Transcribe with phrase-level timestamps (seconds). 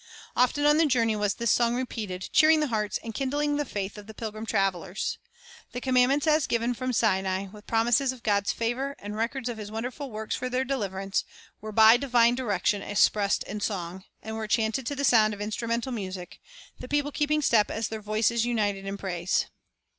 [0.35, 3.63] 2 Often on the journey was this song repeated, cheering the hearts and kindling the
[3.65, 5.19] faith of the pilgrim travelers.
[5.73, 9.69] The commandments as given from Sinai, with promises of God's favor and records of His
[9.69, 11.23] wonderful works for their deliverance,
[11.61, 15.91] were by divine direction expressed in song, and were chanted to the sound of instrumental
[15.91, 16.39] music,
[16.79, 19.45] the people keeping step as their voices united in praise.